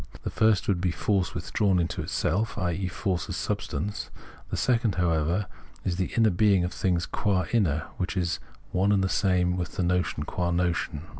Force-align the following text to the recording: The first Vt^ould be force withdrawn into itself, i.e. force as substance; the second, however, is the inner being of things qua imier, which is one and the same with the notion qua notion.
The 0.23 0.31
first 0.31 0.63
Vt^ould 0.65 0.81
be 0.81 0.89
force 0.89 1.35
withdrawn 1.35 1.77
into 1.77 2.01
itself, 2.01 2.57
i.e. 2.57 2.87
force 2.87 3.29
as 3.29 3.37
substance; 3.37 4.09
the 4.49 4.57
second, 4.57 4.95
however, 4.95 5.45
is 5.85 5.97
the 5.97 6.09
inner 6.17 6.31
being 6.31 6.63
of 6.63 6.73
things 6.73 7.05
qua 7.05 7.45
imier, 7.45 7.83
which 7.97 8.17
is 8.17 8.39
one 8.71 8.91
and 8.91 9.03
the 9.03 9.07
same 9.09 9.57
with 9.57 9.73
the 9.75 9.83
notion 9.83 10.23
qua 10.23 10.49
notion. 10.49 11.03